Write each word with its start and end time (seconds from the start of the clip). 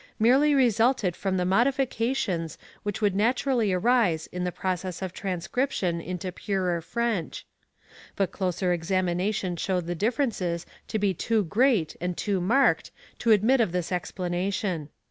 merely 0.17 0.55
resulted 0.55 1.15
from 1.15 1.37
the 1.37 1.45
modifications 1.45 2.57
which 2.81 3.03
would 3.03 3.13
naturally 3.15 3.71
arise 3.71 4.25
in 4.31 4.43
the 4.43 4.51
process 4.51 4.99
of 4.99 5.13
transcription 5.13 6.01
into 6.01 6.31
purer 6.31 6.81
French. 6.81 7.45
But 8.15 8.31
closer 8.31 8.73
examination 8.73 9.57
showed 9.57 9.85
the 9.85 9.93
.differences 9.93 10.65
to 10.87 10.97
be 10.97 11.13
too 11.13 11.43
great 11.43 11.95
and 12.01 12.17
too 12.17 12.41
marked 12.41 12.89
to 13.19 13.29
admit 13.29 13.61
of 13.61 13.73
this 13.73 13.91
explanation. 13.91 14.89